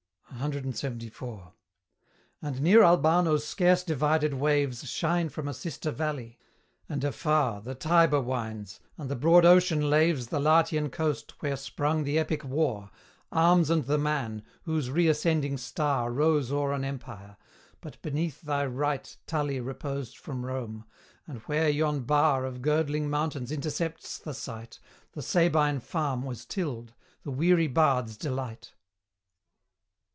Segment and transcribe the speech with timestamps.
[0.41, 1.51] CLXXIV.
[2.41, 6.39] And near Albano's scarce divided waves Shine from a sister valley;
[6.87, 12.05] and afar The Tiber winds, and the broad ocean laves The Latian coast where sprung
[12.05, 12.89] the Epic war,
[13.31, 17.35] 'Arms and the Man,' whose reascending star Rose o'er an empire,
[17.81, 20.85] but beneath thy right Tully reposed from Rome;
[21.27, 24.79] and where yon bar Of girdling mountains intercepts the sight,
[25.11, 28.73] The Sabine farm was tilled, the weary bard's delight.